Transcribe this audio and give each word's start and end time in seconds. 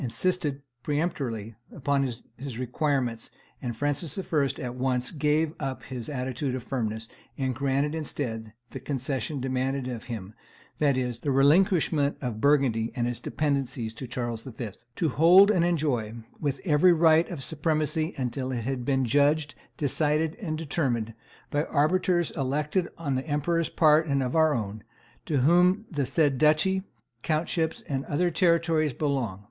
insisted 0.03 0.63
peremptorily 0.81 1.53
upon 1.75 2.01
his 2.35 2.57
requirements; 2.57 3.29
and 3.61 3.77
Francis 3.77 4.17
I. 4.17 4.61
at 4.63 4.73
once 4.73 5.11
gave 5.11 5.53
up 5.59 5.83
his 5.83 6.09
attitude 6.09 6.55
of 6.55 6.63
firmness, 6.63 7.07
and 7.37 7.53
granted, 7.53 7.93
instead, 7.93 8.51
the 8.71 8.79
concession 8.79 9.39
demanded 9.39 9.87
of 9.87 10.05
him, 10.05 10.33
that 10.79 10.97
is, 10.97 11.19
the 11.19 11.29
relinquishment 11.29 12.17
of 12.19 12.41
Burgundy 12.41 12.91
and 12.95 13.07
its 13.07 13.19
dependencies 13.19 13.93
to 13.93 14.07
Charles 14.07 14.41
V., 14.41 14.69
"to 14.95 15.09
hold 15.09 15.51
and 15.51 15.63
enjoy 15.63 16.15
with 16.39 16.61
every 16.65 16.93
right 16.93 17.29
of 17.29 17.43
supremacy 17.43 18.15
until 18.17 18.51
it 18.51 18.61
hath 18.63 18.83
been 18.83 19.05
judged, 19.05 19.53
decided, 19.77 20.33
and 20.41 20.57
determined, 20.57 21.13
by 21.51 21.65
arbiters 21.65 22.31
elected 22.31 22.87
on 22.97 23.13
the 23.13 23.27
emperor's 23.27 23.69
part 23.69 24.07
and 24.07 24.23
our 24.23 24.55
own, 24.55 24.83
to 25.27 25.41
whom 25.41 25.85
the 25.91 26.07
said 26.07 26.39
duchy, 26.39 26.81
countships, 27.23 27.83
and 27.87 28.03
other 28.05 28.31
territories 28.31 28.93
belong.... 28.93 29.39